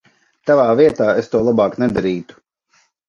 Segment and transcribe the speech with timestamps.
[0.51, 2.41] Tavā vietā es to labāk nedarītu...